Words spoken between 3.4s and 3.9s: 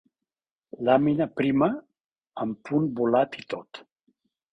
i tot.